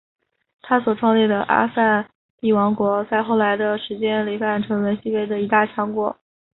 [0.63, 2.09] 他所创立的阿散
[2.39, 6.17] 蒂王国在后来的时间里发展成为西非的一大强国。